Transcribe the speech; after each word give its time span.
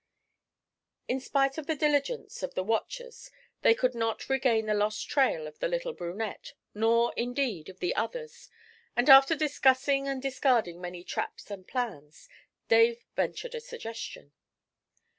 In 1.07 1.19
spite 1.19 1.59
of 1.59 1.67
the 1.67 1.75
diligence 1.75 2.41
of 2.41 2.55
the 2.55 2.63
watchers 2.63 3.29
they 3.61 3.75
could 3.75 3.93
not 3.93 4.29
regain 4.29 4.65
the 4.65 4.73
lost 4.73 5.07
trail 5.07 5.45
of 5.45 5.59
the 5.59 5.67
little 5.67 5.93
brunette, 5.93 6.53
nor, 6.73 7.13
indeed, 7.15 7.69
of 7.69 7.77
the 7.79 7.95
others; 7.95 8.49
and 8.95 9.11
after 9.11 9.35
discussing 9.35 10.07
and 10.07 10.19
discarding 10.19 10.81
many 10.81 11.03
traps 11.03 11.51
and 11.51 11.67
plans, 11.67 12.27
Dave 12.67 13.05
ventured 13.15 13.53
a 13.53 13.59
suggestion. 13.61 14.31